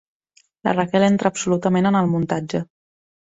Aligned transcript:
La 0.67 0.71
Raquel 0.77 1.05
entra 1.07 1.31
absolutament 1.33 1.89
en 1.91 1.99
el 2.01 2.09
muntatge. 2.17 2.63